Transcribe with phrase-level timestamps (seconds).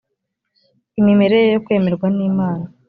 [0.99, 2.65] imimerere yo kwemerwa n imana